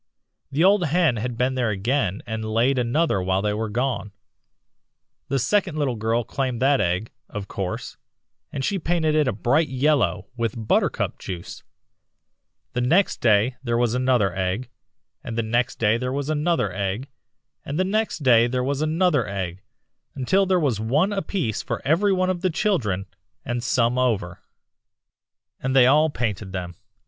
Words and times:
The 0.51 0.63
old 0.63 0.85
hen 0.85 1.17
had 1.17 1.37
been 1.37 1.53
there 1.53 1.69
again 1.69 2.23
and 2.25 2.43
laid 2.43 2.79
another 2.79 3.21
while 3.21 3.43
they 3.43 3.53
were 3.53 3.69
gone. 3.69 4.13
The 5.27 5.37
second 5.37 5.77
little 5.77 5.93
girl 5.95 6.23
claimed 6.23 6.59
that 6.59 6.81
egg, 6.81 7.11
of 7.29 7.47
course, 7.47 7.97
and 8.51 8.65
she 8.65 8.79
painted 8.79 9.13
it 9.13 9.27
a 9.27 9.31
bright 9.31 9.67
yellow 9.67 10.25
with 10.35 10.67
buttercup 10.67 11.19
juice. 11.19 11.61
Then 12.73 12.83
the 12.85 12.89
next 12.89 13.21
day 13.21 13.57
there 13.61 13.77
was 13.77 13.93
another 13.93 14.35
egg, 14.35 14.71
and 15.23 15.37
the 15.37 15.43
next 15.43 15.75
day 15.77 15.97
there 15.97 16.11
was 16.11 16.31
another 16.31 16.73
egg, 16.73 17.07
and 17.63 17.77
the 17.77 17.83
next 17.83 18.23
day 18.23 18.47
there 18.47 18.63
was 18.63 18.81
another 18.81 19.27
egg, 19.27 19.61
until 20.15 20.47
there 20.47 20.59
was 20.59 20.79
one 20.79 21.13
apiece 21.13 21.61
for 21.61 21.79
every 21.85 22.11
one 22.11 22.31
of 22.31 22.41
the 22.41 22.49
children, 22.49 23.05
and 23.45 23.63
some 23.63 23.99
over." 23.99 24.39
"'And 25.61 25.75
they 25.75 25.85
all 25.85 26.09
painted 26.09 26.53
them. 26.53 26.73